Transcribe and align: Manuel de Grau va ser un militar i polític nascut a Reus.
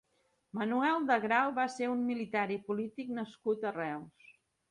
Manuel 0.59 1.03
de 1.09 1.17
Grau 1.25 1.51
va 1.59 1.65
ser 1.73 1.89
un 1.97 2.01
militar 2.07 2.45
i 2.57 2.59
polític 2.69 3.13
nascut 3.21 3.67
a 3.73 3.77
Reus. 3.79 4.35